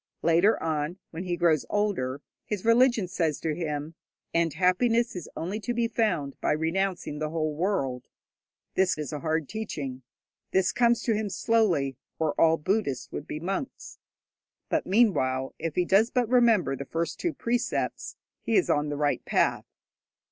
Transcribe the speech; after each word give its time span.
Later 0.23 0.59
on, 0.63 0.97
when 1.11 1.25
he 1.25 1.37
grows 1.37 1.63
older, 1.69 2.23
his 2.47 2.65
religion 2.65 3.07
says 3.07 3.39
to 3.41 3.53
him, 3.53 3.93
'And 4.33 4.51
happiness 4.51 5.15
is 5.15 5.29
only 5.37 5.59
to 5.59 5.75
be 5.75 5.87
found 5.87 6.35
by 6.41 6.53
renouncing 6.53 7.19
the 7.19 7.29
whole 7.29 7.53
world.' 7.53 8.07
This 8.73 8.97
is 8.97 9.13
a 9.13 9.19
hard 9.19 9.47
teaching. 9.47 10.01
This 10.49 10.71
comes 10.71 11.03
to 11.03 11.13
him 11.13 11.29
slowly, 11.29 11.97
or 12.17 12.33
all 12.41 12.57
Buddhists 12.57 13.11
would 13.11 13.27
be 13.27 13.39
monks; 13.39 13.99
but, 14.69 14.87
meanwhile, 14.87 15.53
if 15.59 15.75
he 15.75 15.85
does 15.85 16.09
but 16.09 16.27
remember 16.27 16.75
the 16.75 16.85
first 16.85 17.19
two 17.19 17.35
precepts, 17.35 18.15
he 18.41 18.55
is 18.55 18.71
on 18.71 18.89
the 18.89 18.97
right 18.97 19.23
path. 19.25 19.65